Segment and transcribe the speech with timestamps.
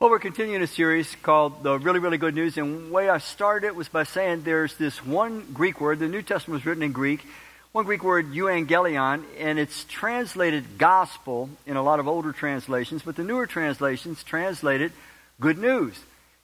[0.00, 2.56] Well, we're continuing a series called The Really, Really Good News.
[2.56, 5.98] And the way I started it was by saying there's this one Greek word.
[5.98, 7.26] The New Testament was written in Greek.
[7.72, 13.16] One Greek word, euangelion, and it's translated gospel in a lot of older translations, but
[13.16, 14.92] the newer translations translate it
[15.40, 15.98] good news.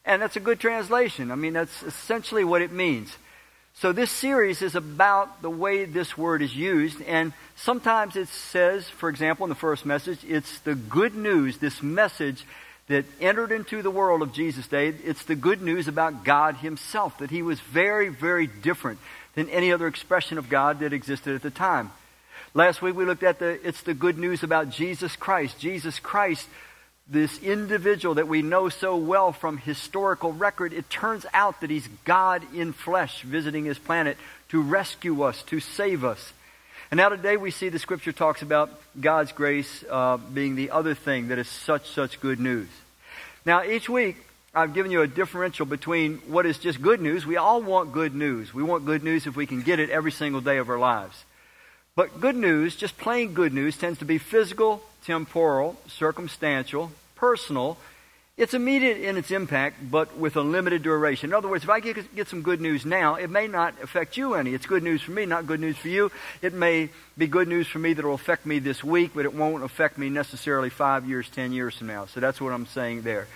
[0.05, 1.31] And that's a good translation.
[1.31, 3.17] I mean, that's essentially what it means.
[3.75, 8.89] So this series is about the way this word is used, and sometimes it says,
[8.89, 12.45] for example, in the first message, it's the good news, this message
[12.89, 17.19] that entered into the world of Jesus' day, it's the good news about God Himself,
[17.19, 18.99] that He was very, very different
[19.35, 21.91] than any other expression of God that existed at the time.
[22.53, 25.59] Last week we looked at the, it's the good news about Jesus Christ.
[25.59, 26.47] Jesus Christ,
[27.09, 31.89] this individual that we know so well from historical record, it turns out that He's
[32.05, 34.17] God in flesh visiting His planet
[34.51, 36.33] to rescue us, to save us.
[36.95, 40.95] And now today we see the scripture talks about God's grace uh, being the other
[40.95, 42.69] thing that is such, such good news.
[43.45, 44.17] Now, each week
[44.55, 47.27] I've given you a differential between what is just good news.
[47.27, 48.55] We all want good news.
[48.55, 51.25] We want good news if we can get it every single day of our lives.
[51.97, 57.77] But good news, just plain good news, tends to be physical, temporal, circumstantial, personal,
[58.37, 61.31] it's immediate in its impact, but with a limited duration.
[61.31, 64.17] In other words, if I get, get some good news now, it may not affect
[64.17, 64.55] you any.
[64.55, 66.11] It's good news for me, not good news for you.
[66.43, 69.35] It may be good news for me that will affect me this week, but it
[69.35, 72.07] won't affect me necessarily five years, ten years from now.
[72.07, 73.29] So that's what I'm saying there.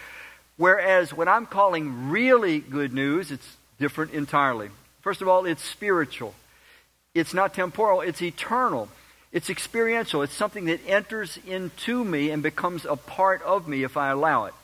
[0.57, 4.71] Whereas when I'm calling really good news, it's different entirely.
[5.03, 6.35] First of all, it's spiritual.
[7.15, 8.89] It's not temporal, it's eternal.
[9.31, 10.23] It's experiential.
[10.23, 14.47] It's something that enters into me and becomes a part of me if I allow
[14.47, 14.55] it.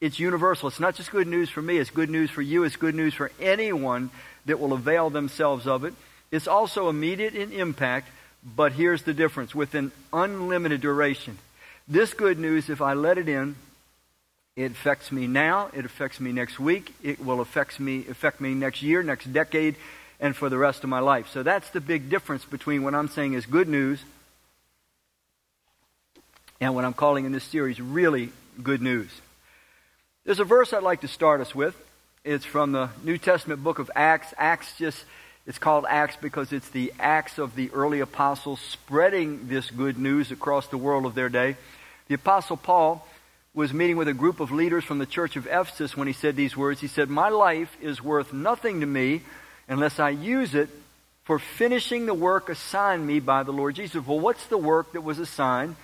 [0.00, 0.68] It's universal.
[0.68, 3.14] It's not just good news for me, it's good news for you, it's good news
[3.14, 4.10] for anyone
[4.46, 5.94] that will avail themselves of it.
[6.30, 8.08] It's also immediate in impact,
[8.44, 11.38] but here's the difference with an unlimited duration.
[11.88, 13.56] This good news, if I let it in,
[14.54, 18.54] it affects me now, it affects me next week, it will affect me, affect me
[18.54, 19.76] next year, next decade,
[20.20, 21.28] and for the rest of my life.
[21.32, 24.02] So that's the big difference between what I'm saying is good news
[26.60, 28.30] and what I'm calling in this series really
[28.62, 29.10] good news.
[30.28, 31.74] There's a verse I'd like to start us with.
[32.22, 34.34] It's from the New Testament book of Acts.
[34.36, 35.02] Acts just,
[35.46, 40.30] it's called Acts because it's the acts of the early apostles spreading this good news
[40.30, 41.56] across the world of their day.
[42.08, 43.08] The apostle Paul
[43.54, 46.36] was meeting with a group of leaders from the church of Ephesus when he said
[46.36, 46.78] these words.
[46.82, 49.22] He said, My life is worth nothing to me
[49.66, 50.68] unless I use it
[51.24, 54.06] for finishing the work assigned me by the Lord Jesus.
[54.06, 55.76] Well, what's the work that was assigned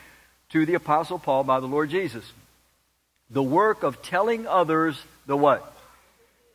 [0.50, 2.30] to the apostle Paul by the Lord Jesus?
[3.30, 5.70] The work of telling others the what?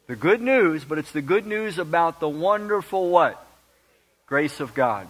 [0.08, 3.46] The good news, but it's the good news about the wonderful what?
[4.28, 5.08] Grace of God.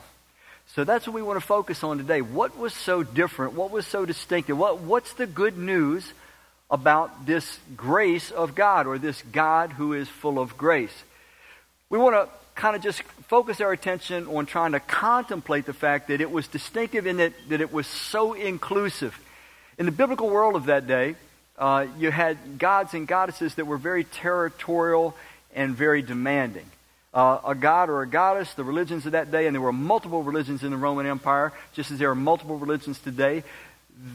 [0.75, 2.21] So that's what we want to focus on today.
[2.21, 3.53] What was so different?
[3.53, 4.57] What was so distinctive?
[4.57, 6.11] What, what's the good news
[6.69, 10.93] about this grace of God or this God who is full of grace?
[11.89, 16.09] We want to kind of just focus our attention on trying to contemplate the fact
[16.09, 19.17] that it was distinctive in that, that it was so inclusive.
[19.77, 21.15] In the biblical world of that day,
[21.59, 25.15] uh, you had gods and goddesses that were very territorial
[25.53, 26.65] and very demanding.
[27.13, 30.23] Uh, a god or a goddess, the religions of that day, and there were multiple
[30.23, 33.43] religions in the Roman Empire, just as there are multiple religions today.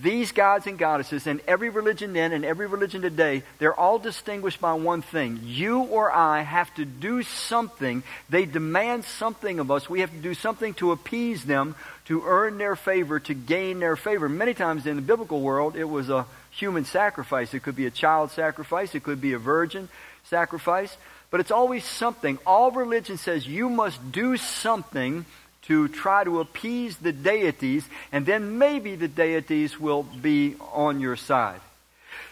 [0.01, 4.59] These gods and goddesses, and every religion then and every religion today, they're all distinguished
[4.59, 5.41] by one thing.
[5.43, 8.03] You or I have to do something.
[8.31, 9.91] They demand something of us.
[9.91, 11.75] We have to do something to appease them,
[12.07, 14.27] to earn their favor, to gain their favor.
[14.29, 16.25] Many times in the biblical world, it was a
[16.57, 17.53] human sacrifice.
[17.55, 19.89] It could be a child sacrifice, it could be a virgin
[20.25, 20.97] sacrifice,
[21.31, 22.39] but it's always something.
[22.47, 25.27] All religion says you must do something
[25.63, 31.17] to try to appease the deities, and then maybe the deities will be on your
[31.17, 31.61] side.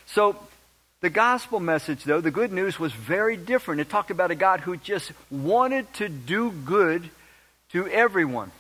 [0.07, 0.37] So,
[1.01, 3.81] the gospel message, though, the good news was very different.
[3.81, 7.11] It talked about a God who just wanted to do good
[7.71, 8.53] to everyone.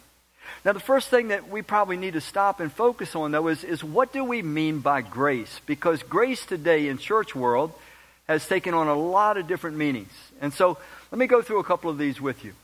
[0.64, 3.64] Now, the first thing that we probably need to stop and focus on, though, is,
[3.64, 5.60] is what do we mean by grace?
[5.66, 7.72] Because grace today in church world
[8.28, 10.12] has taken on a lot of different meanings.
[10.41, 10.78] And so
[11.10, 12.54] let me go through a couple of these with you.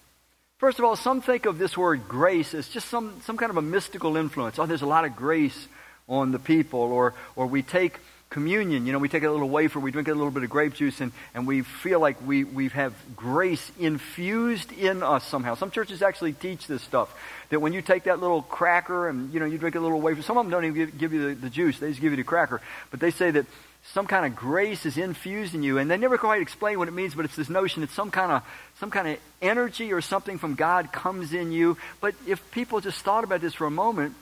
[0.58, 3.56] First of all, some think of this word grace as just some, some kind of
[3.56, 4.60] a mystical influence.
[4.60, 5.66] Oh, there's a lot of grace
[6.08, 6.80] on the people.
[6.80, 7.98] Or, or we take
[8.30, 10.74] communion, you know, we take a little wafer, we drink a little bit of grape
[10.74, 15.54] juice, and, and we feel like we, we have grace infused in us somehow.
[15.54, 17.14] Some churches actually teach this stuff.
[17.48, 20.20] That when you take that little cracker and, you know, you drink a little wafer,
[20.20, 22.16] some of them don't even give, give you the, the juice, they just give you
[22.16, 22.60] the cracker.
[22.90, 23.46] But they say that
[23.94, 26.90] some kind of grace is infused in you, and they never quite explain what it
[26.90, 28.42] means, but it's this notion that some kind of
[28.78, 31.78] some kind of energy or something from God comes in you.
[32.00, 34.14] But if people just thought about this for a moment,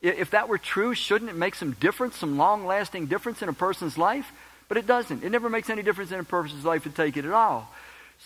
[0.00, 3.52] if that were true, shouldn't it make some difference, some long lasting difference in a
[3.52, 4.30] person's life?
[4.68, 5.24] But it doesn't.
[5.24, 7.72] It never makes any difference in a person's life to take it at all.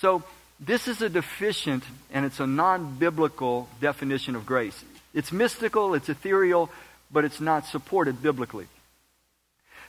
[0.00, 0.22] So
[0.60, 4.84] this is a deficient and it's a non biblical definition of grace.
[5.14, 6.70] It's mystical, it's ethereal,
[7.10, 8.66] but it's not supported biblically.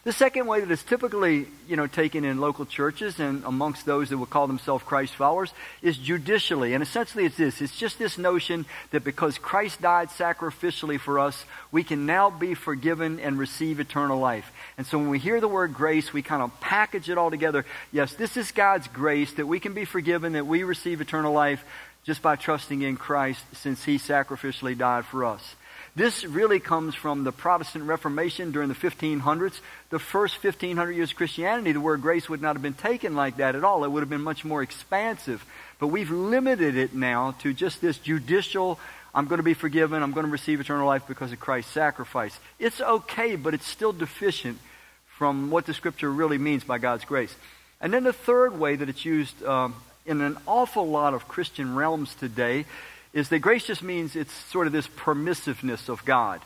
[0.04, 4.10] The second way that is typically, you know, taken in local churches and amongst those
[4.10, 6.74] that would call themselves Christ followers is judicially.
[6.74, 7.62] And essentially it's this.
[7.62, 12.54] It's just this notion that because Christ died sacrificially for us, we can now be
[12.54, 14.52] forgiven and receive eternal life.
[14.78, 17.66] And so when we hear the word grace, we kind of package it all together.
[17.94, 21.64] Yes, this is God's grace that we can be forgiven, that we receive eternal life
[22.04, 25.56] just by trusting in Christ since he sacrificially died for us.
[25.96, 29.60] This really comes from the Protestant Reformation during the 1500s.
[29.92, 33.38] The first 1500 years of Christianity, the word grace would not have been taken like
[33.38, 33.84] that at all.
[33.84, 35.46] It would have been much more expansive.
[35.78, 38.80] But we've limited it now to just this judicial,
[39.14, 42.40] I'm going to be forgiven, I'm going to receive eternal life because of Christ's sacrifice.
[42.58, 44.58] It's okay, but it's still deficient
[45.06, 47.36] from what the scripture really means by God's grace.
[47.80, 49.76] And then the third way that it's used um,
[50.08, 52.66] in an awful lot of Christian realms today
[53.14, 56.42] is that grace just means it's sort of this permissiveness of God.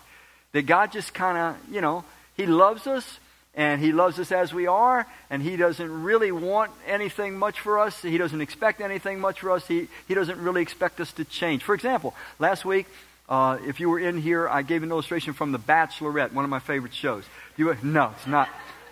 [0.52, 2.04] That God just kind of, you know,
[2.36, 3.20] He loves us
[3.56, 7.80] and He loves us as we are and He doesn't really want anything much for
[7.80, 8.02] us.
[8.02, 9.66] He doesn't expect anything much for us.
[9.68, 11.64] He, he doesn't really expect us to change.
[11.64, 12.88] For example, last week,
[13.30, 16.50] uh, if you were in here, I gave an illustration from The Bachelorette, one of
[16.50, 17.24] my favorite shows.
[17.58, 18.50] You, no, it's not.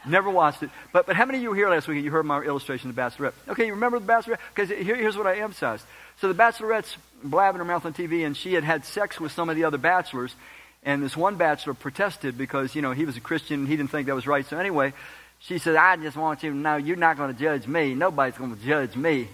[0.08, 0.70] Never watched it.
[0.92, 2.90] But, but how many of you were here last week and you heard my illustration
[2.90, 3.34] of The Bachelorette?
[3.50, 4.40] Okay, you remember The Bachelorette?
[4.54, 5.86] Because here, here's what I emphasized.
[6.22, 6.96] So the Bachelorette's
[7.30, 9.78] blabbing her mouth on TV, and she had had sex with some of the other
[9.78, 10.36] bachelors.
[10.84, 13.90] And this one bachelor protested because, you know, he was a Christian and he didn't
[13.90, 14.46] think that was right.
[14.46, 14.94] So anyway,
[15.40, 17.96] she said, I just want you to know you're not going to judge me.
[17.96, 19.28] Nobody's going to judge me.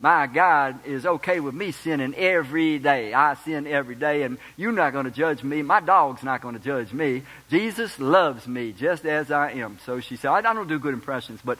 [0.00, 3.12] My God is okay with me sinning every day.
[3.14, 5.62] I sin every day, and you're not going to judge me.
[5.62, 7.22] My dog's not going to judge me.
[7.50, 9.78] Jesus loves me just as I am.
[9.84, 11.58] So she said, I don't do good impressions, but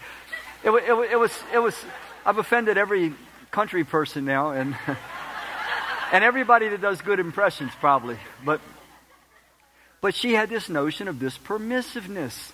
[0.62, 1.74] it, it, it was, it was,
[2.24, 3.14] I've offended every
[3.50, 4.76] country person now, and.
[6.12, 8.16] and everybody that does good impressions probably.
[8.44, 8.60] But,
[10.00, 12.52] but she had this notion of this permissiveness.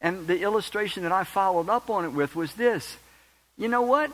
[0.00, 2.96] And the illustration that I followed up on it with was this.
[3.56, 4.12] You know what?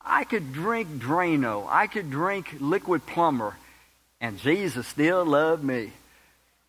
[0.00, 1.66] I could drink Drano.
[1.68, 3.54] I could drink liquid plumber.
[4.20, 5.92] And Jesus still loved me.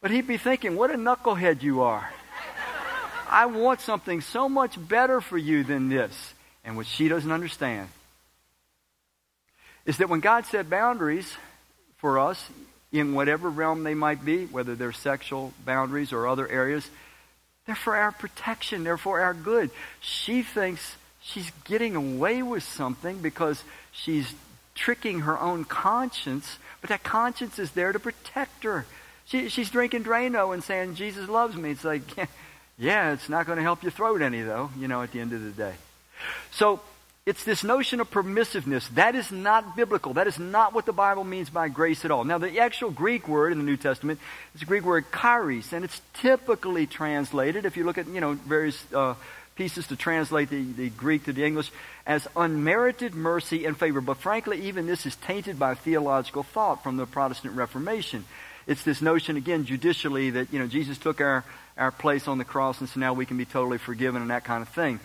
[0.01, 2.07] But he'd be thinking, what a knucklehead you are.
[3.27, 6.33] I want something so much better for you than this.
[6.63, 7.89] And what she doesn't understand
[9.89, 11.35] is that when God set boundaries
[11.97, 12.47] for us
[12.91, 16.87] in whatever realm they might be, whether they're sexual boundaries or other areas,
[17.65, 19.71] they're for our protection, they're for our good.
[19.99, 24.31] She thinks she's getting away with something because she's
[24.75, 28.85] tricking her own conscience, but that conscience is there to protect her.
[29.25, 31.71] She, she's drinking Drano and saying, Jesus loves me.
[31.71, 32.03] It's like,
[32.77, 35.33] yeah, it's not going to help your throat any, though, you know, at the end
[35.33, 35.73] of the day.
[36.51, 36.79] So
[37.25, 38.89] it's this notion of permissiveness.
[38.95, 40.13] That is not biblical.
[40.13, 42.23] That is not what the Bible means by grace at all.
[42.23, 44.19] Now, the actual Greek word in the New Testament
[44.55, 48.33] is the Greek word charis, and it's typically translated, if you look at, you know,
[48.33, 49.13] various uh,
[49.55, 51.71] pieces to translate the, the Greek to the English,
[52.07, 54.01] as unmerited mercy and favor.
[54.01, 58.25] But frankly, even this is tainted by theological thought from the Protestant Reformation.
[58.65, 61.43] It's this notion, again, judicially, that, you know, Jesus took our,
[61.77, 64.45] our place on the cross, and so now we can be totally forgiven and that
[64.45, 64.99] kind of thing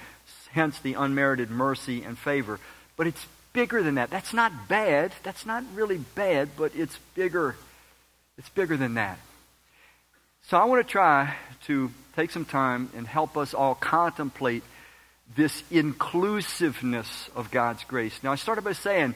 [0.54, 2.60] hence the unmerited mercy and favor.
[2.96, 4.10] But it's bigger than that.
[4.10, 5.12] That's not bad.
[5.22, 7.56] That's not really bad, but it's bigger.
[8.38, 9.18] It's bigger than that.
[10.48, 11.34] So I want to try
[11.66, 14.62] to take some time and help us all contemplate
[15.34, 18.18] this inclusiveness of God's grace.
[18.22, 19.14] Now, I started by saying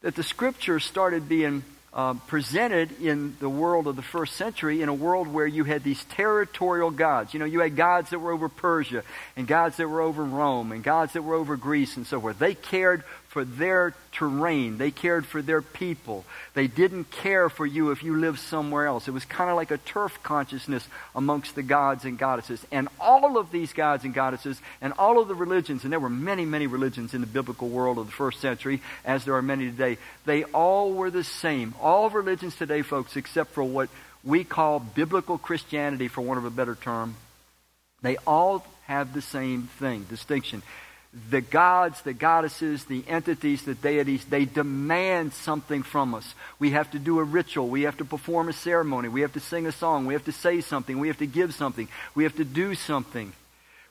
[0.00, 1.62] that the scripture started being
[1.96, 5.82] uh, presented in the world of the first century in a world where you had
[5.82, 7.32] these territorial gods.
[7.32, 9.02] You know, you had gods that were over Persia
[9.34, 12.38] and gods that were over Rome and gods that were over Greece and so forth.
[12.38, 13.02] They cared
[13.36, 14.78] for their terrain.
[14.78, 16.24] They cared for their people.
[16.54, 19.08] They didn't care for you if you lived somewhere else.
[19.08, 22.64] It was kind of like a turf consciousness amongst the gods and goddesses.
[22.72, 26.08] And all of these gods and goddesses and all of the religions, and there were
[26.08, 29.66] many, many religions in the biblical world of the first century, as there are many
[29.66, 31.74] today, they all were the same.
[31.78, 33.90] All religions today, folks, except for what
[34.24, 37.16] we call biblical Christianity, for want of a better term,
[38.00, 40.62] they all have the same thing, distinction
[41.30, 46.34] the gods, the goddesses, the entities, the deities, they demand something from us.
[46.58, 47.68] We have to do a ritual.
[47.68, 49.08] We have to perform a ceremony.
[49.08, 50.06] We have to sing a song.
[50.06, 50.98] We have to say something.
[50.98, 51.88] We have to give something.
[52.14, 53.32] We have to do something.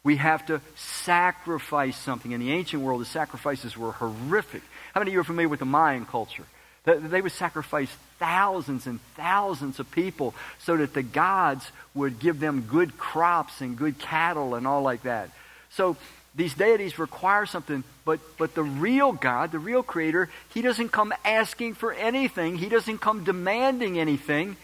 [0.03, 2.31] We have to sacrifice something.
[2.31, 4.61] In the ancient world, the sacrifices were horrific.
[4.93, 6.45] How many of you are familiar with the Mayan culture?
[6.83, 7.89] They would sacrifice
[8.19, 13.75] thousands and thousands of people so that the gods would give them good crops and
[13.75, 15.31] good cattle and all like that.
[15.71, 15.97] So
[16.35, 21.13] these deities require something, but, but the real God, the real Creator, He doesn't come
[21.23, 22.57] asking for anything.
[22.57, 24.57] He doesn't come demanding anything.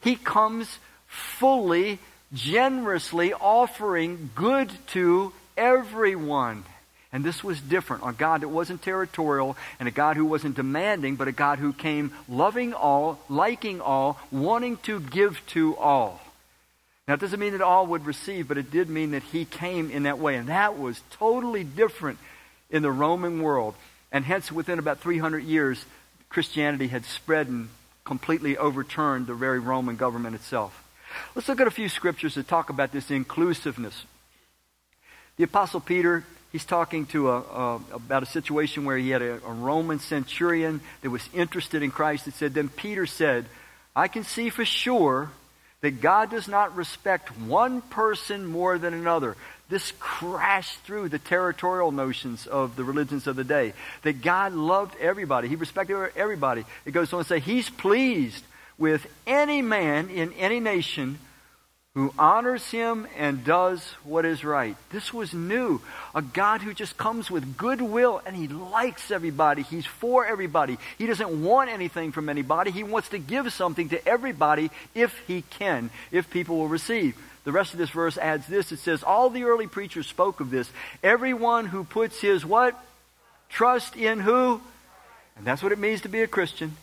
[0.00, 1.98] He comes fully,
[2.34, 6.64] generously offering good to everyone.
[7.10, 8.02] And this was different.
[8.04, 11.72] A God that wasn't territorial and a God who wasn't demanding, but a God who
[11.72, 16.20] came loving all, liking all, wanting to give to all.
[17.06, 19.90] Now, it doesn't mean that all would receive, but it did mean that he came
[19.90, 20.36] in that way.
[20.36, 22.18] And that was totally different
[22.70, 23.74] in the Roman world.
[24.10, 25.84] And hence, within about 300 years,
[26.30, 27.68] Christianity had spread and
[28.04, 30.82] completely overturned the very Roman government itself.
[31.34, 34.04] Let's look at a few scriptures that talk about this inclusiveness.
[35.36, 39.34] The Apostle Peter, he's talking to a, a, about a situation where he had a,
[39.44, 42.26] a Roman centurion that was interested in Christ.
[42.26, 43.46] It said, Then Peter said,
[43.94, 45.30] I can see for sure
[45.84, 49.36] that God does not respect one person more than another.
[49.68, 53.74] This crashed through the territorial notions of the religions of the day.
[54.00, 55.46] That God loved everybody.
[55.46, 56.64] He respected everybody.
[56.86, 58.42] It goes on to say, He's pleased
[58.78, 61.18] with any man in any nation
[61.94, 64.76] who honors him and does what is right.
[64.90, 65.80] This was new.
[66.12, 69.62] A God who just comes with goodwill and he likes everybody.
[69.62, 70.76] He's for everybody.
[70.98, 72.72] He doesn't want anything from anybody.
[72.72, 77.16] He wants to give something to everybody if he can, if people will receive.
[77.44, 78.72] The rest of this verse adds this.
[78.72, 80.68] It says, All the early preachers spoke of this.
[81.00, 82.74] Everyone who puts his what?
[83.48, 84.60] Trust in who?
[85.36, 86.76] And that's what it means to be a Christian.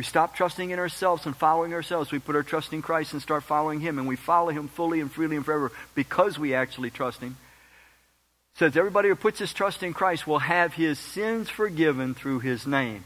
[0.00, 2.10] We stop trusting in ourselves and following ourselves.
[2.10, 4.98] We put our trust in Christ and start following Him, and we follow Him fully
[4.98, 7.36] and freely and forever because we actually trust Him.
[8.54, 12.38] It says everybody who puts his trust in Christ will have his sins forgiven through
[12.38, 13.04] His name.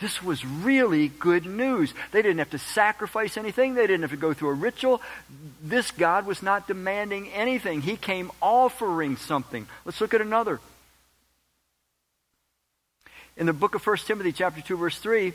[0.00, 1.94] This was really good news.
[2.10, 3.74] They didn't have to sacrifice anything.
[3.74, 5.02] They didn't have to go through a ritual.
[5.62, 7.80] This God was not demanding anything.
[7.80, 9.68] He came offering something.
[9.84, 10.58] Let's look at another.
[13.36, 15.32] In the book of 1 Timothy chapter 2 verse 3,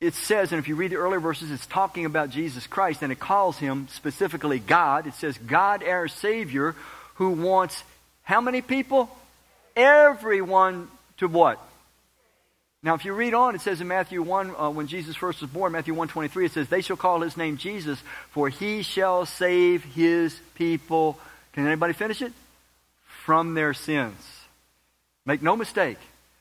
[0.00, 3.10] it says, and if you read the earlier verses, it's talking about Jesus Christ, and
[3.10, 5.06] it calls him specifically God.
[5.06, 6.74] It says, God our Savior,
[7.14, 7.82] who wants
[8.22, 9.08] how many people?
[9.74, 10.88] Everyone
[11.18, 11.60] to what?
[12.82, 15.50] Now, if you read on, it says in Matthew 1, uh, when Jesus first was
[15.50, 18.00] born, Matthew 1 23, it says, They shall call his name Jesus,
[18.30, 21.18] for he shall save his people.
[21.52, 22.32] Can anybody finish it?
[23.24, 24.16] From their sins.
[25.24, 25.98] Make no mistake,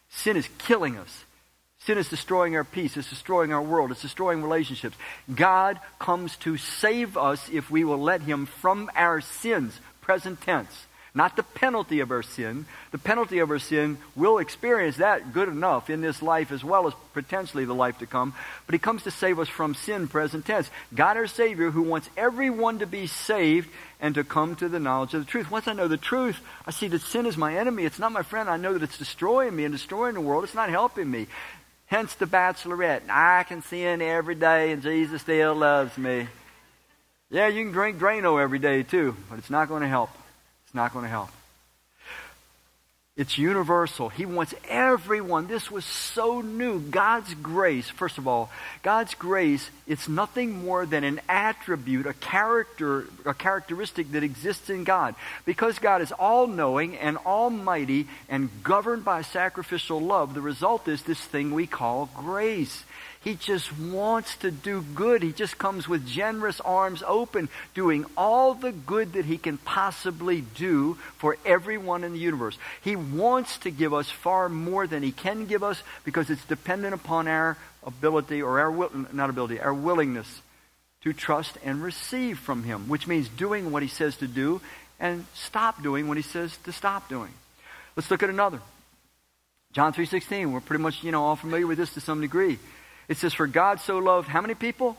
[0.09, 1.24] sin is killing us.
[1.85, 2.97] Sin is destroying our peace.
[2.97, 3.91] It's destroying our world.
[3.91, 4.97] It's destroying relationships.
[5.33, 10.85] God comes to save us if we will let Him from our sins, present tense.
[11.13, 12.65] Not the penalty of our sin.
[12.91, 16.87] The penalty of our sin, we'll experience that good enough in this life as well
[16.87, 18.33] as potentially the life to come.
[18.65, 20.69] But He comes to save us from sin, present tense.
[20.93, 23.69] God our Savior who wants everyone to be saved
[24.01, 25.49] and to come to the knowledge of the truth.
[25.49, 26.37] Once I know the truth,
[26.67, 27.85] I see that sin is my enemy.
[27.85, 28.49] It's not my friend.
[28.49, 30.43] I know that it's destroying me and destroying the world.
[30.43, 31.27] It's not helping me.
[31.87, 33.01] Hence the bachelorette.
[33.09, 36.27] I can sin every day and Jesus still loves me.
[37.29, 40.09] Yeah, you can drink Drano every day too, but it's not going to help.
[40.65, 41.29] It's not going to help.
[43.17, 44.09] It's universal.
[44.09, 45.47] He wants everyone.
[45.47, 46.81] This was so new.
[46.81, 48.51] God's grace, first of all,
[48.83, 54.83] God's grace, it's nothing more than an attribute, a character, a characteristic that exists in
[54.83, 55.15] God.
[55.45, 61.01] Because God is all knowing and almighty and governed by sacrificial love, the result is
[61.03, 62.83] this thing we call grace.
[63.25, 65.23] He just wants to do good.
[65.23, 70.41] He just comes with generous arms open, doing all the good that he can possibly
[70.41, 72.55] do for everyone in the universe.
[72.83, 76.93] He wants to give us far more than he can give us because it's dependent
[76.93, 80.43] upon our ability or our will, not ability, our willingness
[81.01, 84.61] to trust and receive from him, which means doing what he says to do
[84.99, 87.31] and stop doing what he says to stop doing.
[87.95, 88.61] Let's look at another.
[89.73, 90.51] John 3:16.
[90.51, 92.59] We're pretty much, you know, all familiar with this to some degree.
[93.07, 94.97] It says, For God so loved how many people?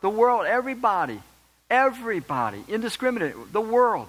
[0.00, 1.20] The world, everybody.
[1.70, 2.64] Everybody.
[2.68, 3.52] Indiscriminate.
[3.52, 4.08] The world.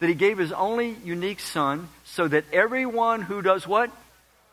[0.00, 3.90] That he gave his only unique son so that everyone who does what?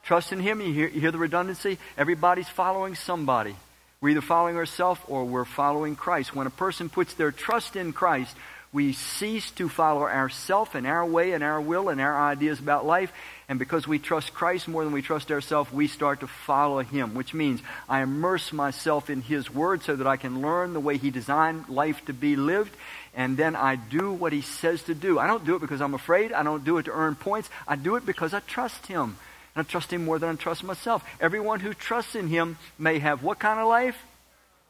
[0.04, 0.62] Trust in him.
[0.62, 1.78] You hear, you hear the redundancy?
[1.98, 3.56] Everybody's following somebody.
[4.02, 6.36] We're either following ourselves or we're following Christ.
[6.36, 8.36] When a person puts their trust in Christ,
[8.74, 12.86] we cease to follow ourself and our way and our will and our ideas about
[12.86, 13.12] life.
[13.50, 17.14] And because we trust Christ more than we trust ourselves, we start to follow Him,
[17.14, 20.96] which means I immerse myself in His Word so that I can learn the way
[20.96, 22.74] He designed life to be lived.
[23.14, 25.20] And then I do what He says to do.
[25.20, 26.32] I don't do it because I'm afraid.
[26.32, 27.50] I don't do it to earn points.
[27.68, 29.18] I do it because I trust Him.
[29.54, 31.04] And I trust Him more than I trust myself.
[31.20, 34.02] Everyone who trusts in Him may have what kind of life?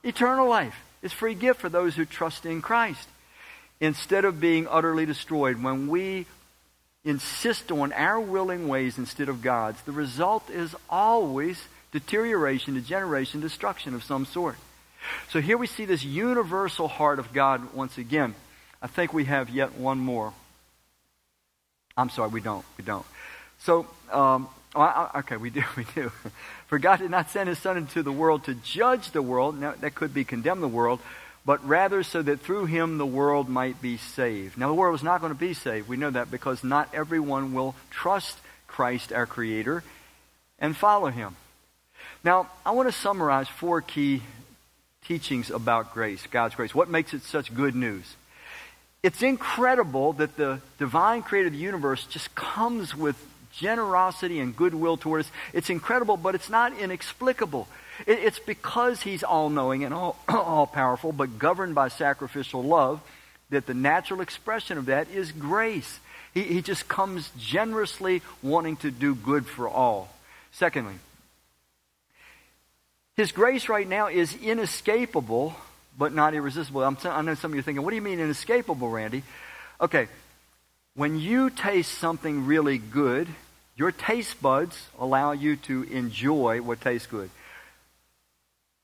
[0.03, 0.75] Eternal life.
[1.03, 3.07] It's free gift for those who trust in Christ
[3.81, 6.25] instead of being utterly destroyed, when we
[7.03, 11.61] insist on our willing ways instead of God's, the result is always
[11.91, 14.55] deterioration, degeneration, destruction of some sort.
[15.29, 18.35] So here we see this universal heart of God once again.
[18.81, 20.31] I think we have yet one more.
[21.97, 22.65] I'm sorry, we don't.
[22.77, 23.05] We don't.
[23.59, 25.63] So, um, okay, we do.
[25.75, 26.11] We do.
[26.67, 29.59] For God did not send his Son into the world to judge the world.
[29.59, 30.99] Now, that could be condemn the world,
[31.45, 34.57] but rather so that through him the world might be saved.
[34.57, 35.87] Now, the world is not going to be saved.
[35.87, 39.83] We know that because not everyone will trust Christ, our Creator,
[40.59, 41.35] and follow him.
[42.23, 44.21] Now, I want to summarize four key
[45.05, 46.75] teachings about grace, God's grace.
[46.75, 48.15] What makes it such good news?
[49.03, 53.15] It's incredible that the divine creator of the universe just comes with
[53.51, 55.31] generosity and goodwill toward us.
[55.53, 57.67] It's incredible, but it's not inexplicable.
[58.07, 63.01] It's because he's all knowing and all, all powerful, but governed by sacrificial love,
[63.49, 65.99] that the natural expression of that is grace.
[66.33, 70.09] He, he just comes generously wanting to do good for all.
[70.51, 70.95] Secondly,
[73.17, 75.55] his grace right now is inescapable,
[75.97, 76.83] but not irresistible.
[76.83, 79.23] I'm, I know some of you are thinking, what do you mean inescapable, Randy?
[79.79, 80.07] Okay,
[80.95, 83.27] when you taste something really good,
[83.75, 87.29] your taste buds allow you to enjoy what tastes good.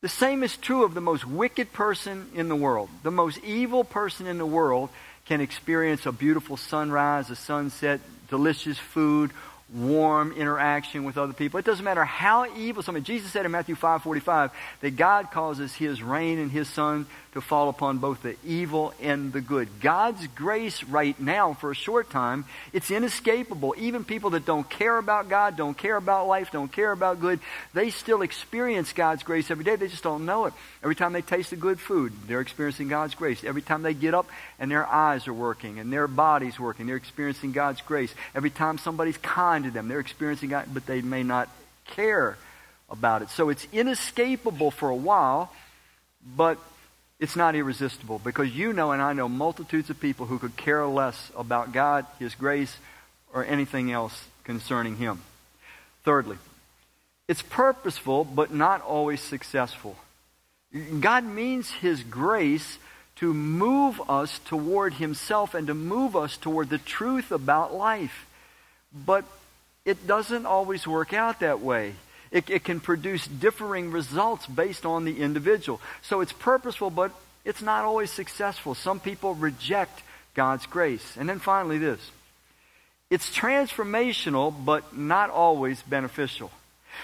[0.01, 2.89] The same is true of the most wicked person in the world.
[3.01, 4.89] The most evil person in the world
[5.25, 8.00] can experience a beautiful sunrise, a sunset,
[8.30, 9.32] delicious food,
[9.74, 11.60] warm interaction with other people.
[11.60, 13.06] It doesn't matter how evil somebody.
[13.06, 14.51] Jesus said in Matthew 5:45
[14.82, 19.32] that God causes his rain and his sun to fall upon both the evil and
[19.32, 19.70] the good.
[19.79, 23.75] God's grace right now for a short time, it's inescapable.
[23.77, 27.39] Even people that don't care about God, don't care about life, don't care about good,
[27.75, 29.75] they still experience God's grace every day.
[29.75, 30.53] They just don't know it.
[30.82, 33.44] Every time they taste the good food, they're experiencing God's grace.
[33.44, 34.27] Every time they get up
[34.58, 38.13] and their eyes are working and their body's working, they're experiencing God's grace.
[38.34, 41.50] Every time somebody's kind to them, they're experiencing God, but they may not
[41.86, 42.36] care
[42.89, 43.30] about it.
[43.30, 45.52] So it's inescapable for a while,
[46.36, 46.58] but
[47.19, 50.86] it's not irresistible because you know and I know multitudes of people who could care
[50.86, 52.77] less about God, His grace,
[53.34, 55.21] or anything else concerning Him.
[56.03, 56.38] Thirdly,
[57.27, 59.97] it's purposeful but not always successful.
[60.99, 62.77] God means His grace
[63.17, 68.27] to move us toward Himself and to move us toward the truth about life.
[68.93, 69.25] But
[69.86, 71.95] it doesn't always work out that way.
[72.32, 75.82] It, it can produce differing results based on the individual.
[76.02, 77.12] So it's purposeful, but
[77.46, 78.76] it's not always successful.
[78.76, 80.02] Some people reject
[80.34, 81.16] God's grace.
[81.18, 82.00] And then finally, this
[83.10, 86.52] it's transformational, but not always beneficial.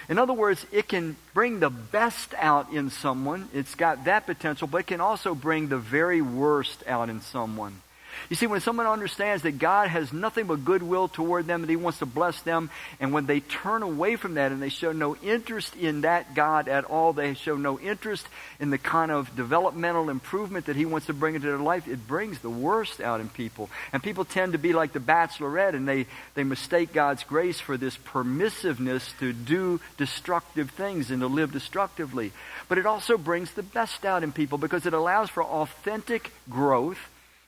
[0.10, 3.48] In other words, it can bring the best out in someone.
[3.54, 7.82] It's got that potential, but it can also bring the very worst out in someone.
[8.30, 11.76] You see, when someone understands that God has nothing but goodwill toward them, that He
[11.76, 15.15] wants to bless them, and when they turn away from that and they show no
[15.17, 18.28] interest in that God at all, they show no interest
[18.60, 22.08] in the kind of developmental improvement that He wants to bring into their life, it
[22.08, 23.69] brings the worst out in people.
[23.91, 27.78] And people tend to be like the bachelorette, and they, they mistake God's grace for
[27.78, 32.32] this permissiveness to do destructive things and to live destructively.
[32.67, 36.99] But it also brings the best out in people because it allows for authentic growth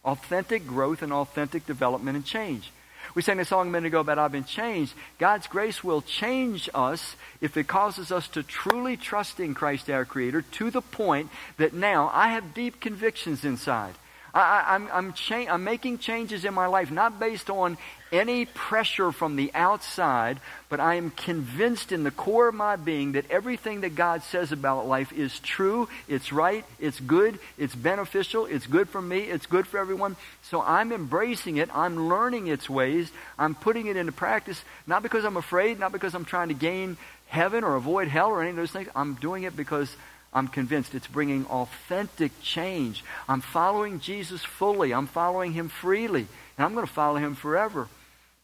[0.06, 2.72] authentic growth and authentic development and change.
[3.14, 4.94] We sang a song a minute ago about I've been changed.
[5.20, 10.06] God's grace will change us if it causes us to truly trust in Christ our
[10.06, 13.94] Creator to the point that now I have deep convictions inside.
[14.36, 17.78] I, am I'm, I'm, cha- I'm making changes in my life, not based on
[18.12, 23.14] any pressure from the outside, but I am convinced in the core of my being
[23.14, 28.46] that everything that God says about life is true, it's right, it's good, it's beneficial,
[28.46, 30.18] it's good for me, it's good for everyone.
[30.44, 35.24] So I'm embracing it, I'm learning its ways, I'm putting it into practice, not because
[35.24, 38.58] I'm afraid, not because I'm trying to gain heaven or avoid hell or any of
[38.58, 38.90] those things.
[38.96, 39.94] I'm doing it because
[40.36, 43.06] I'm convinced it's bringing authentic change.
[43.30, 44.94] I'm following Jesus fully.
[44.94, 46.28] I'm following him freely.
[46.58, 47.88] And I'm going to follow him forever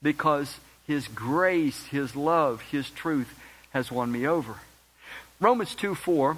[0.02, 3.38] because his grace, his love, his truth
[3.72, 4.56] has won me over.
[5.42, 6.38] Romans 2 4,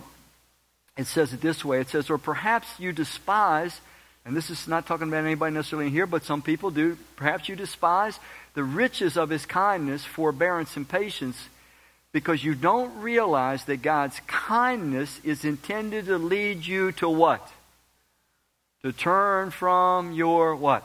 [0.97, 3.79] it says it this way it says, Or perhaps you despise,
[4.25, 7.47] and this is not talking about anybody necessarily in here, but some people do, perhaps
[7.47, 8.19] you despise
[8.55, 11.37] the riches of his kindness, forbearance, and patience
[12.13, 17.45] because you don't realize that God's kindness is intended to lead you to what?
[18.83, 20.83] To turn from your what?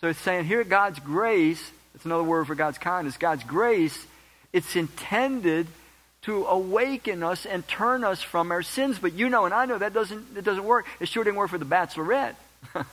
[0.00, 4.06] So it's saying here God's grace, it's another word for God's kindness, God's grace,
[4.52, 5.66] it's intended
[6.22, 8.98] to awaken us and turn us from our sins.
[8.98, 10.86] But you know and I know that doesn't, it doesn't work.
[11.00, 12.34] It sure didn't work for the bachelorette.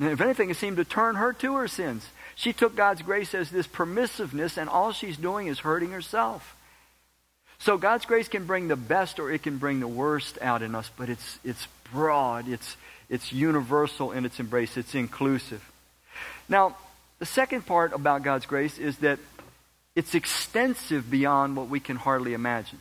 [0.00, 2.06] If anything, it seemed to turn her to her sins.
[2.38, 6.54] She took God's grace as this permissiveness, and all she's doing is hurting herself.
[7.58, 10.76] So God's grace can bring the best or it can bring the worst out in
[10.76, 12.76] us, but it's, it's broad, it's,
[13.10, 15.68] it's universal in its embrace, it's inclusive.
[16.48, 16.76] Now,
[17.18, 19.18] the second part about God's grace is that
[19.96, 22.78] it's extensive beyond what we can hardly imagine.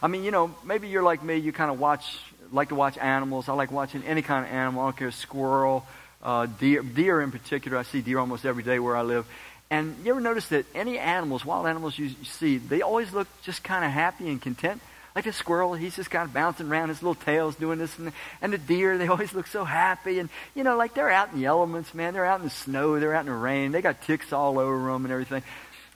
[0.00, 2.16] I mean, you know, maybe you're like me, you kind of watch,
[2.52, 3.48] like to watch animals.
[3.48, 4.82] I like watching any kind of animal.
[4.82, 5.84] I don't care, squirrel,
[6.24, 7.78] uh, deer, deer in particular.
[7.78, 9.26] I see deer almost every day where I live.
[9.70, 13.64] And you ever notice that any animals, wild animals you, see, they always look just
[13.64, 14.80] kind of happy and content?
[15.14, 17.96] Like the squirrel, he's just kind of bouncing around, his little tail's doing this.
[17.98, 20.18] And and the deer, they always look so happy.
[20.18, 22.14] And, you know, like they're out in the elements, man.
[22.14, 23.72] They're out in the snow, they're out in the rain.
[23.72, 25.42] They got ticks all over them and everything.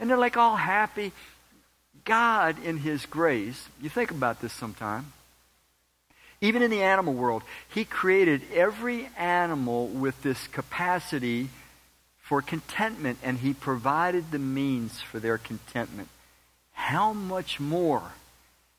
[0.01, 1.13] And they're like all happy.
[2.05, 5.13] God, in His grace, you think about this sometime,
[6.41, 11.51] even in the animal world, He created every animal with this capacity
[12.21, 16.09] for contentment, and He provided the means for their contentment.
[16.73, 18.03] How much more?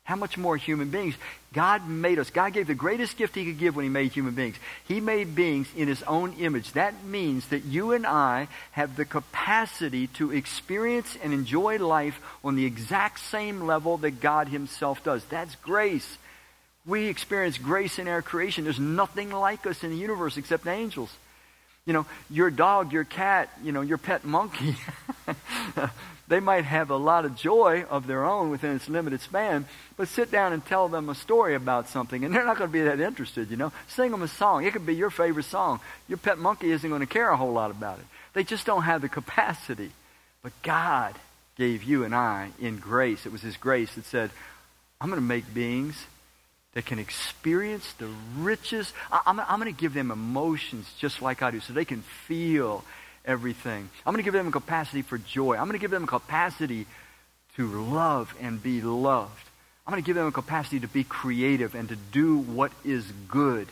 [0.04, 1.14] How much more human beings?
[1.52, 2.30] God made us.
[2.30, 4.56] God gave the greatest gift He could give when He made human beings.
[4.88, 6.72] He made beings in His own image.
[6.72, 12.56] That means that you and I have the capacity to experience and enjoy life on
[12.56, 15.24] the exact same level that God Himself does.
[15.26, 16.18] That's grace.
[16.86, 18.64] We experience grace in our creation.
[18.64, 21.14] There's nothing like us in the universe except angels.
[21.86, 24.76] You know, your dog, your cat, you know, your pet monkey,
[26.28, 29.66] they might have a lot of joy of their own within its limited span,
[29.96, 32.72] but sit down and tell them a story about something, and they're not going to
[32.72, 33.72] be that interested, you know.
[33.88, 34.64] Sing them a song.
[34.64, 35.80] It could be your favorite song.
[36.08, 38.04] Your pet monkey isn't going to care a whole lot about it.
[38.34, 39.90] They just don't have the capacity.
[40.42, 41.14] But God
[41.56, 43.26] gave you and I in grace.
[43.26, 44.30] It was His grace that said,
[45.00, 46.06] I'm going to make beings
[46.74, 48.94] that can experience the richest.
[49.10, 52.02] I, am I'm going to give them emotions just like I do so they can
[52.02, 52.84] feel
[53.24, 53.88] everything.
[54.06, 55.54] I'm going to give them a capacity for joy.
[55.54, 56.86] I'm going to give them a capacity
[57.56, 59.44] to love and be loved.
[59.86, 63.04] I'm going to give them a capacity to be creative and to do what is
[63.28, 63.68] good.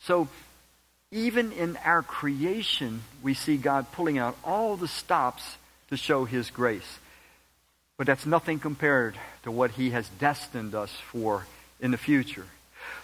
[0.00, 0.28] So,
[1.10, 5.56] even in our creation, we see God pulling out all the stops
[5.90, 6.98] to show His grace.
[7.96, 11.46] But that's nothing compared to what He has destined us for
[11.80, 12.44] in the future.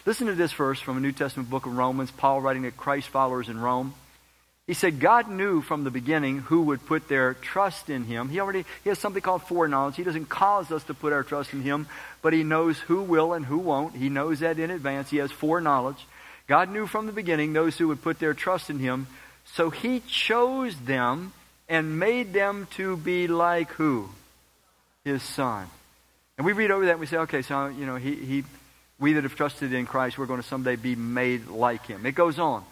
[0.07, 3.09] Listen to this verse from a New Testament book of Romans, Paul writing to Christ
[3.09, 3.95] followers in Rome.
[4.67, 8.31] He said, God knew from the beginning who would put their trust in him.
[8.31, 9.97] He already he has something called foreknowledge.
[9.97, 11.87] He doesn't cause us to put our trust in him,
[12.23, 13.95] but he knows who will and who won't.
[13.95, 15.11] He knows that in advance.
[15.11, 16.07] He has foreknowledge.
[16.47, 19.07] God knew from the beginning those who would put their trust in him.
[19.45, 21.33] So he chose them
[21.69, 24.09] and made them to be like who?
[25.05, 25.67] His son.
[26.39, 28.45] And we read over that and we say, okay, so, you know, he, he
[28.99, 32.07] we that have trusted in Christ, we're going to someday be made like him.
[32.07, 32.65] It goes on.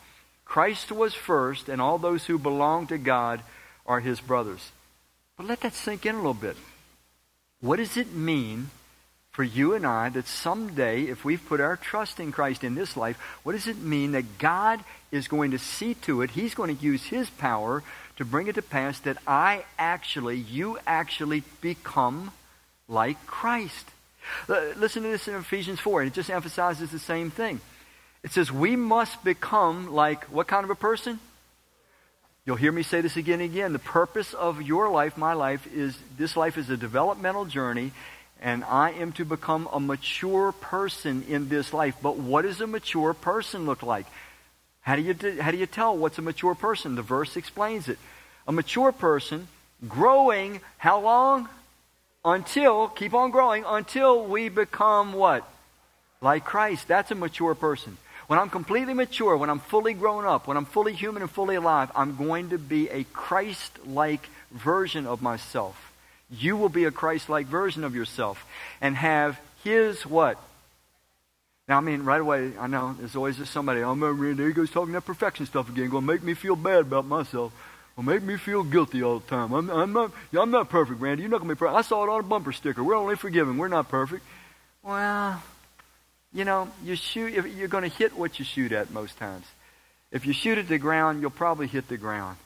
[0.44, 3.40] Christ was first, and all those who belong to God
[3.86, 4.72] are his brothers.
[5.36, 6.56] But let that sink in a little bit.
[7.60, 8.70] What does it mean
[9.30, 12.96] for you and I that someday, if we've put our trust in Christ in this
[12.96, 14.80] life, what does it mean that God
[15.10, 17.82] is going to see to it, He's going to use His power
[18.16, 22.32] to bring it to pass that I actually, you actually become
[22.88, 23.86] like Christ?
[24.48, 27.60] Listen to this in Ephesians 4, and it just emphasizes the same thing.
[28.22, 31.18] It says, We must become like what kind of a person?
[32.44, 33.72] You'll hear me say this again and again.
[33.72, 37.92] The purpose of your life, my life, is this life is a developmental journey,
[38.40, 41.94] and I am to become a mature person in this life.
[42.02, 44.06] But what does a mature person look like?
[44.80, 46.96] How do you, how do you tell what's a mature person?
[46.96, 47.98] The verse explains it.
[48.48, 49.46] A mature person
[49.86, 51.48] growing how long?
[52.24, 55.48] Until, keep on growing, until we become what?
[56.20, 56.88] Like Christ.
[56.88, 57.96] That's a mature person.
[58.28, 61.56] When I'm completely mature, when I'm fully grown up, when I'm fully human and fully
[61.56, 65.92] alive, I'm going to be a Christ like version of myself.
[66.30, 68.46] You will be a Christ like version of yourself
[68.80, 70.38] and have His what?
[71.68, 74.52] Now, I mean, right away, I know there's always just somebody, oh, man, there he
[74.52, 77.52] goes talking that perfection stuff again, going to make me feel bad about myself
[77.96, 79.52] will make me feel guilty all the time.
[79.52, 81.22] I'm, I'm, not, I'm not perfect, Randy.
[81.22, 81.76] You're not going to be perfect.
[81.76, 82.82] I saw it on a bumper sticker.
[82.82, 83.58] We're only forgiven.
[83.58, 84.24] We're not perfect.
[84.82, 85.42] Well,
[86.32, 89.44] you know, you shoot, you're going to hit what you shoot at most times.
[90.10, 92.36] If you shoot at the ground, you'll probably hit the ground.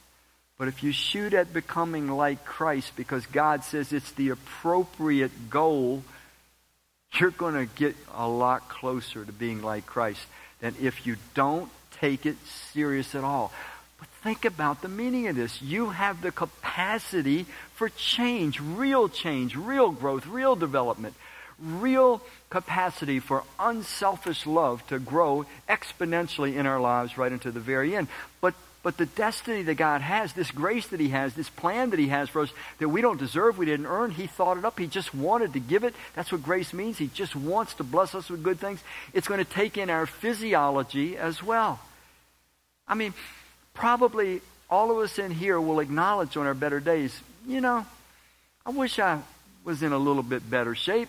[0.59, 6.03] But if you shoot at becoming like Christ because God says it's the appropriate goal,
[7.19, 10.21] you're going to get a lot closer to being like Christ
[10.61, 12.37] than if you don't take it
[12.73, 13.53] serious at all.
[14.27, 15.63] Think about the meaning of this.
[15.63, 21.15] You have the capacity for change, real change, real growth, real development,
[21.61, 27.95] real capacity for unselfish love to grow exponentially in our lives right into the very
[27.95, 28.09] end.
[28.41, 32.01] But but the destiny that God has, this grace that He has, this plan that
[32.01, 34.77] He has for us that we don't deserve, we didn't earn, He thought it up.
[34.77, 35.95] He just wanted to give it.
[36.17, 36.99] That's what grace means.
[36.99, 38.81] He just wants to bless us with good things.
[39.15, 41.79] It's going to take in our physiology as well.
[42.89, 43.15] I mean,
[43.77, 47.87] probably all of us in here will acknowledge on our better days, you know,
[48.65, 49.21] I wish I
[49.65, 51.09] was in a little bit better shape,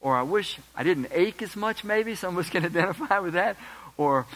[0.00, 2.14] or I wish I didn't ache as much, maybe.
[2.14, 3.56] Some of us can identify with that.
[3.96, 4.26] Or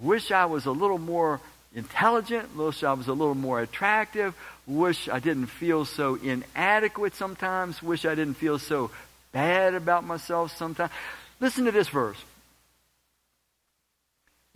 [0.00, 1.40] wish I was a little more
[1.74, 4.34] intelligent, wish I was a little more attractive,
[4.66, 8.90] wish I didn't feel so inadequate sometimes, wish I didn't feel so
[9.32, 10.90] bad about myself sometimes.
[11.40, 12.16] Listen to this verse.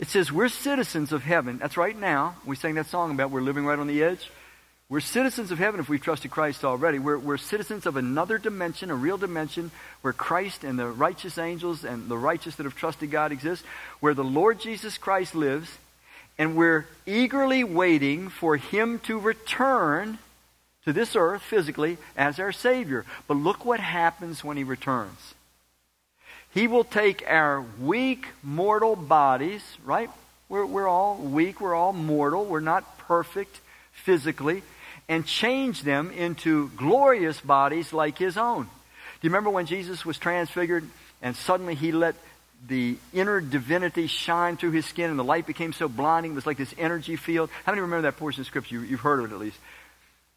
[0.03, 1.59] It says, We're citizens of heaven.
[1.59, 2.35] That's right now.
[2.45, 4.29] We sang that song about we're living right on the edge.
[4.89, 6.99] We're citizens of heaven if we've trusted Christ already.
[6.99, 11.85] We're, we're citizens of another dimension, a real dimension, where Christ and the righteous angels
[11.85, 13.63] and the righteous that have trusted God exist,
[14.01, 15.69] where the Lord Jesus Christ lives,
[16.37, 20.17] and we're eagerly waiting for him to return
[20.83, 23.05] to this earth physically as our Savior.
[23.29, 25.33] But look what happens when he returns.
[26.53, 30.09] He will take our weak, mortal bodies, right?
[30.49, 33.59] We're, we're all weak, we're all mortal, we're not perfect
[33.91, 34.61] physically,
[35.09, 38.63] and change them into glorious bodies like his own.
[38.63, 40.87] Do you remember when Jesus was transfigured
[41.21, 42.15] and suddenly he let
[42.67, 46.31] the inner divinity shine through his skin and the light became so blinding.
[46.31, 47.49] It was like this energy field.
[47.65, 48.75] How many remember that portion of scripture?
[48.75, 49.57] You, have heard of it at least.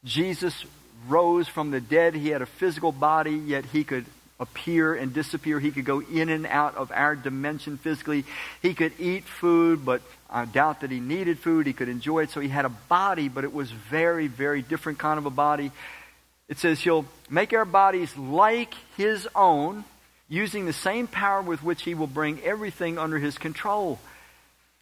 [0.04, 0.64] Jesus
[1.08, 2.14] rose from the dead.
[2.14, 4.06] He had a physical body, yet he could
[4.38, 5.58] appear and disappear.
[5.58, 8.24] He could go in and out of our dimension physically.
[8.62, 11.66] He could eat food, but I doubt that he needed food.
[11.66, 12.30] He could enjoy it.
[12.30, 15.72] So he had a body, but it was very, very different kind of a body.
[16.48, 19.84] It says he'll make our bodies like his own
[20.28, 23.98] using the same power with which he will bring everything under his control.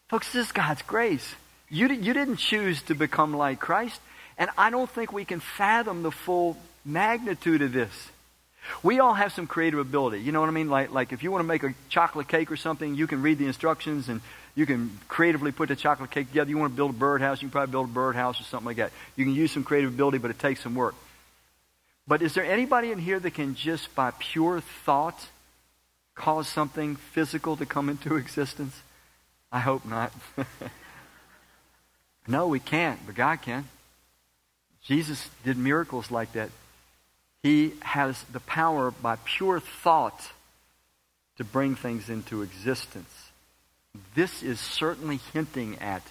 [0.09, 1.35] Folks, this is God's grace.
[1.71, 4.01] You, you didn't choose to become like Christ,
[4.37, 7.91] and I don't think we can fathom the full magnitude of this.
[8.83, 10.21] We all have some creative ability.
[10.21, 10.69] You know what I mean?
[10.69, 13.39] Like, like if you want to make a chocolate cake or something, you can read
[13.39, 14.21] the instructions and
[14.55, 16.51] you can creatively put the chocolate cake together.
[16.51, 18.77] You want to build a birdhouse, you can probably build a birdhouse or something like
[18.77, 18.93] that.
[19.17, 20.95] You can use some creative ability, but it takes some work.
[22.07, 25.29] But is there anybody in here that can just by pure thought
[26.15, 28.81] cause something physical to come into existence?
[29.51, 30.13] I hope not.
[32.27, 33.69] no, we can't, but God can.
[34.83, 36.51] Jesus did miracles like that.
[37.45, 40.31] He has the power by pure thought
[41.37, 43.29] to bring things into existence.
[44.15, 46.03] This is certainly hinting at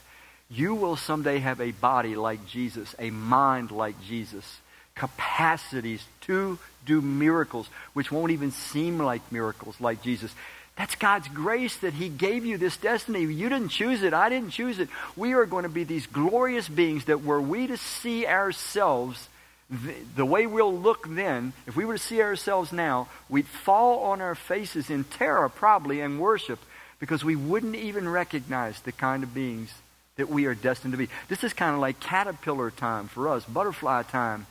[0.48, 4.60] you will someday have a body like Jesus, a mind like Jesus,
[4.94, 10.36] capacities to do miracles, which won't even seem like miracles like Jesus.
[10.76, 13.22] That's God's grace that He gave you this destiny.
[13.22, 14.14] You didn't choose it.
[14.14, 14.90] I didn't choose it.
[15.16, 19.30] We are going to be these glorious beings that were we to see ourselves
[19.74, 24.04] the, the way we'll look then, if we were to see ourselves now, we'd fall
[24.04, 26.60] on our faces in terror probably and worship
[27.00, 29.74] because we wouldn't even recognize the kind of beings
[30.16, 31.10] that we are destined to be.
[31.28, 34.46] This is kind of like caterpillar time for us, butterfly time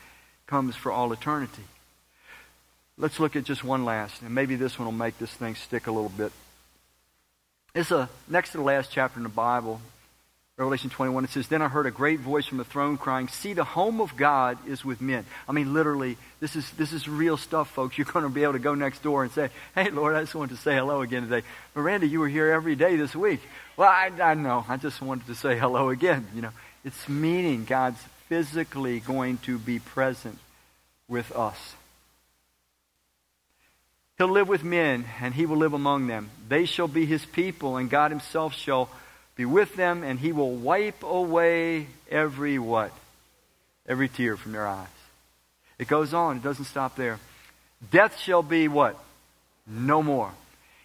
[0.46, 1.62] comes for all eternity.
[2.98, 5.87] Let's look at just one last, and maybe this one will make this thing stick
[5.87, 6.32] a little bit.
[7.74, 9.80] It's a, next to the last chapter in the Bible,
[10.58, 11.24] Revelation 21.
[11.24, 14.00] It says, Then I heard a great voice from the throne crying, See, the home
[14.00, 15.24] of God is with men.
[15.48, 17.96] I mean, literally, this is, this is real stuff, folks.
[17.96, 20.34] You're going to be able to go next door and say, Hey, Lord, I just
[20.34, 21.46] wanted to say hello again today.
[21.74, 23.40] Miranda, you were here every day this week.
[23.78, 24.64] Well, I, I know.
[24.68, 26.26] I just wanted to say hello again.
[26.34, 26.52] You know,
[26.84, 30.38] it's meaning God's physically going to be present
[31.08, 31.74] with us.
[34.18, 36.30] He'll live with men, and he will live among them.
[36.46, 38.90] They shall be his people, and God himself shall
[39.37, 42.92] be with them, and he will wipe away every what?
[43.88, 44.87] Every tear from their eyes.
[45.79, 47.18] It goes on, it doesn't stop there.
[47.90, 48.97] Death shall be what?
[49.66, 50.31] No more.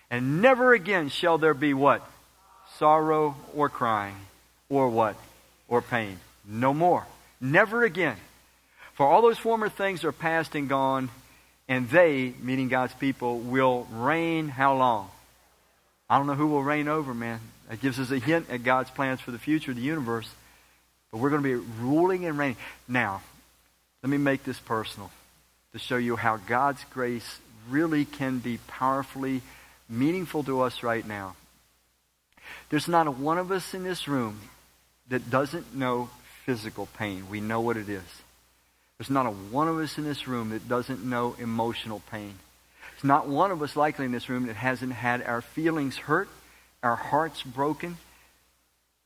[0.10, 2.08] And never again shall there be what?
[2.78, 4.16] Sorrow or crying,
[4.70, 5.16] or what?
[5.68, 6.20] Or pain.
[6.46, 7.06] No more.
[7.42, 8.16] Never again.
[8.94, 11.10] For all those former things are past and gone,
[11.68, 15.10] and they, meaning God's people, will reign how long?
[16.10, 17.42] I don't know who will reign over, man.
[17.70, 20.30] That gives us a hint at God's plans for the future of the universe.
[21.12, 22.58] But we're going to be ruling and reigning.
[22.88, 23.22] Now,
[24.04, 25.12] let me make this personal
[25.74, 29.42] to show you how God's grace really can be powerfully
[29.90, 31.36] meaningful to us right now.
[32.70, 34.40] There's not a one of us in this room
[35.10, 36.10] that doesn't know
[36.46, 37.30] physical pain.
[37.30, 38.04] We know what it is.
[38.98, 42.34] There's not a one of us in this room that doesn't know emotional pain.
[42.94, 46.30] There's not one of us likely in this room that hasn't had our feelings hurt,
[46.84, 47.98] our hearts broken,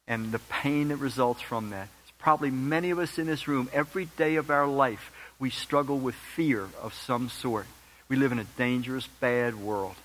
[0.08, 1.88] and the pain that results from that.
[2.04, 5.98] It's probably many of us in this room, every day of our life, we struggle
[5.98, 7.66] with fear of some sort.
[8.10, 9.96] We live in a dangerous, bad world.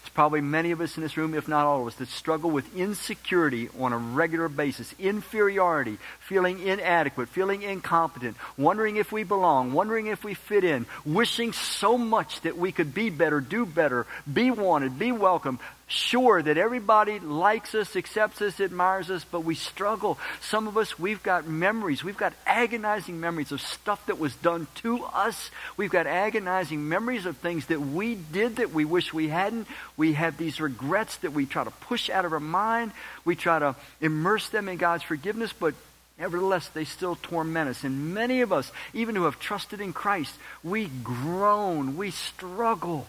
[0.00, 2.50] It's probably many of us in this room, if not all of us, that struggle
[2.50, 9.72] with insecurity on a regular basis, inferiority, feeling inadequate, feeling incompetent, wondering if we belong,
[9.72, 14.06] wondering if we fit in, wishing so much that we could be better, do better,
[14.32, 19.54] be wanted, be welcome, sure that everybody likes us, accepts us, admires us, but we
[19.54, 20.18] struggle.
[20.40, 22.02] Some of us, we've got memories.
[22.02, 25.50] We've got agonizing memories of stuff that was done to us.
[25.76, 29.68] We've got agonizing memories of things that we did that we wish we hadn't.
[29.96, 32.90] We have these regrets that we try to push out of our mind.
[33.24, 35.74] We try to immerse them in God's forgiveness, but
[36.18, 37.84] Nevertheless, they still torment us.
[37.84, 43.06] And many of us, even who have trusted in Christ, we groan, we struggle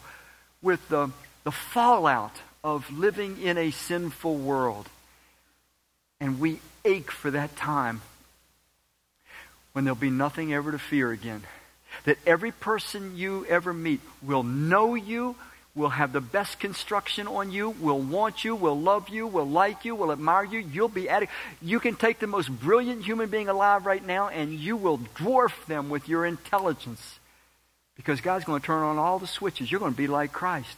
[0.62, 1.12] with the,
[1.46, 2.36] the fallout
[2.68, 4.90] of living in a sinful world.
[6.20, 8.02] And we ache for that time
[9.72, 11.44] when there'll be nothing ever to fear again.
[12.04, 15.38] That every person you ever meet will know you,
[15.76, 19.86] will have the best construction on you, will want you, will love you, will like
[19.86, 20.60] you, will admire you.
[20.60, 21.30] You'll be at it.
[21.62, 25.54] You can take the most brilliant human being alive right now and you will dwarf
[25.68, 27.18] them with your intelligence.
[27.96, 29.72] Because God's going to turn on all the switches.
[29.72, 30.78] You're going to be like Christ.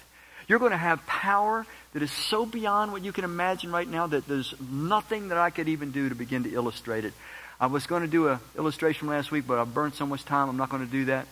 [0.49, 4.07] You're going to have power that is so beyond what you can imagine right now
[4.07, 7.13] that there's nothing that I could even do to begin to illustrate it.
[7.59, 10.49] I was going to do an illustration last week, but I burned so much time,
[10.49, 11.27] I'm not going to do that.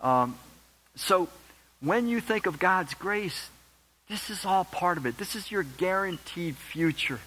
[0.00, 0.36] Um,
[0.96, 1.28] so,
[1.80, 3.48] when you think of God's grace,
[4.08, 5.16] this is all part of it.
[5.16, 7.20] This is your guaranteed future.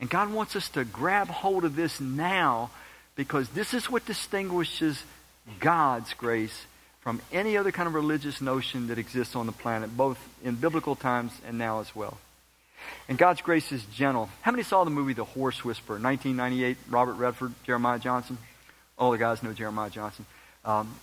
[0.00, 2.70] And God wants us to grab hold of this now
[3.14, 5.02] because this is what distinguishes
[5.60, 6.66] God's grace
[7.04, 10.96] from any other kind of religious notion that exists on the planet, both in biblical
[10.96, 12.16] times and now as well.
[13.10, 14.30] And God's grace is gentle.
[14.40, 18.38] How many saw the movie The Horse Whisperer, 1998, Robert Redford, Jeremiah Johnson?
[18.96, 20.24] All the guys know Jeremiah Johnson.
[20.64, 20.94] Um,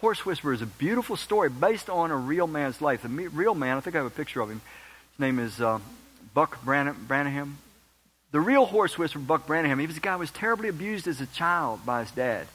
[0.00, 3.02] Horse Whisperer is a beautiful story based on a real man's life.
[3.02, 4.62] The real man, I think I have a picture of him.
[5.12, 5.78] His name is uh,
[6.32, 7.52] Buck Brannaman.
[8.32, 11.20] The real horse whisperer, Buck Brannaman, he was a guy who was terribly abused as
[11.20, 12.46] a child by his dad.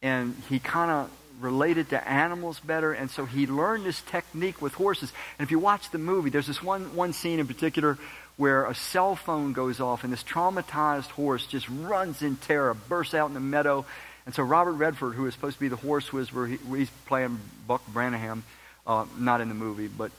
[0.00, 4.74] And he kind of related to animals better, and so he learned this technique with
[4.74, 5.12] horses.
[5.38, 7.98] And if you watch the movie, there's this one, one scene in particular
[8.36, 13.14] where a cell phone goes off, and this traumatized horse just runs in terror, bursts
[13.14, 13.84] out in the meadow.
[14.24, 17.38] And so Robert Redford, who is supposed to be the horse whisperer, he, he's playing
[17.66, 18.42] Buck Brannaman,
[18.86, 20.10] uh, not in the movie, but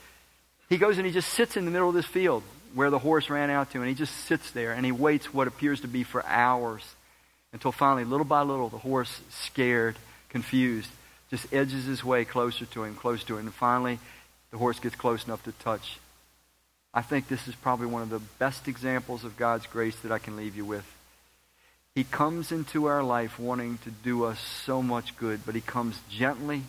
[0.68, 2.42] he goes and he just sits in the middle of this field
[2.74, 5.46] where the horse ran out to, and he just sits there and he waits what
[5.46, 6.82] appears to be for hours
[7.52, 9.96] until finally, little by little, the horse, scared,
[10.30, 10.88] confused,
[11.32, 13.46] just edges his way closer to him, close to him.
[13.46, 13.98] And finally,
[14.50, 15.98] the horse gets close enough to touch.
[16.92, 20.18] I think this is probably one of the best examples of God's grace that I
[20.18, 20.84] can leave you with.
[21.94, 25.98] He comes into our life wanting to do us so much good, but he comes
[26.10, 26.64] gently.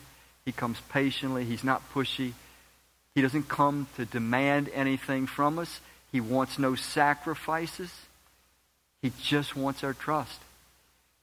[0.45, 1.43] He comes patiently.
[1.43, 2.31] He's not pushy.
[3.15, 5.81] He doesn't come to demand anything from us.
[6.13, 7.91] He wants no sacrifices.
[9.01, 10.39] He just wants our trust.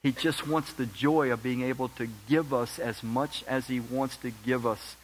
[0.03, 3.79] He just wants the joy of being able to give us as much as he
[3.79, 4.95] wants to give us.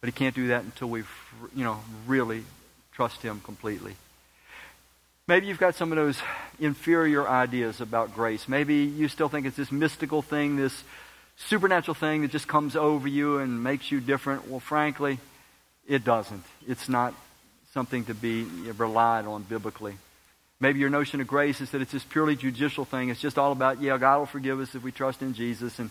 [0.00, 1.00] But he can't do that until we,
[1.54, 2.44] you know, really
[2.92, 3.96] trust him completely.
[5.26, 6.18] Maybe you've got some of those
[6.58, 8.48] inferior ideas about grace.
[8.48, 10.82] Maybe you still think it's this mystical thing, this
[11.36, 14.48] supernatural thing that just comes over you and makes you different.
[14.48, 15.18] Well, frankly,
[15.86, 16.44] it doesn't.
[16.66, 17.12] It's not
[17.74, 18.44] something to be
[18.78, 19.98] relied on biblically.
[20.60, 23.10] Maybe your notion of grace is that it's this purely judicial thing.
[23.10, 25.90] It's just all about, yeah, God will forgive us if we trust in Jesus and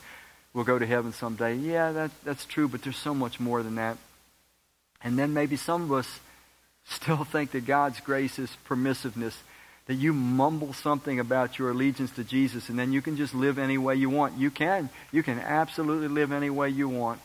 [0.54, 1.56] we'll go to heaven someday.
[1.56, 3.98] Yeah, that, that's true, but there's so much more than that.
[5.02, 6.20] And then maybe some of us
[6.86, 9.36] still think that God's grace is permissiveness,
[9.86, 13.58] that you mumble something about your allegiance to Jesus and then you can just live
[13.58, 14.38] any way you want.
[14.38, 14.90] You can.
[15.14, 17.22] You can absolutely live any way you want.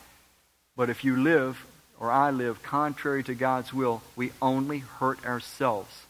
[0.77, 1.65] But if you live,
[1.99, 6.05] or I live, contrary to God's will, we only hurt ourselves.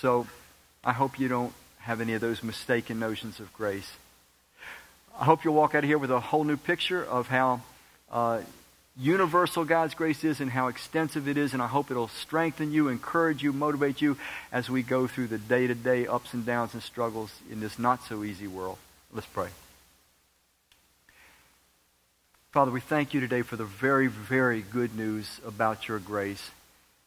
[0.00, 0.26] So
[0.84, 3.90] I hope you don't have any of those mistaken notions of grace.
[5.18, 7.60] I hope you'll walk out of here with a whole new picture of how
[8.10, 8.40] uh,
[8.96, 12.88] universal God's grace is and how extensive it is, and I hope it'll strengthen you,
[12.88, 14.16] encourage you, motivate you
[14.50, 17.78] as we go through the day to day ups and downs and struggles in this
[17.78, 18.78] not so easy world.
[19.12, 19.48] Let's pray.
[22.52, 26.50] Father, we thank you today for the very, very good news about your grace.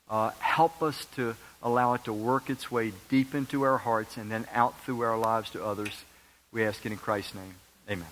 [0.10, 4.32] Uh, help us to allow it to work its way deep into our hearts and
[4.32, 6.04] then out through our lives to others.
[6.52, 7.56] We ask it in Christ's name.
[7.90, 8.08] Amen.